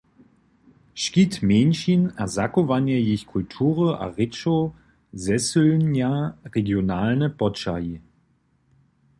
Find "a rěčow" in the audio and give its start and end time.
4.03-4.61